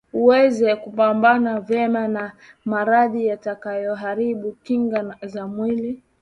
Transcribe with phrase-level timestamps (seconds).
[0.13, 2.31] uweze kupambana vema na
[2.65, 6.03] maradhi yatakayoharibu kinga za mwili